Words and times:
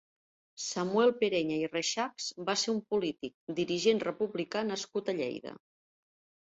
Samuel 0.67 1.11
Pereña 1.19 1.59
i 1.65 1.67
Reixachs 1.73 2.31
va 2.49 2.57
ser 2.63 2.73
un 2.75 2.81
polític, 2.95 3.37
dirigent 3.61 4.05
republicà 4.09 4.67
nascut 4.73 5.15
a 5.17 5.19
Lleida. 5.21 5.59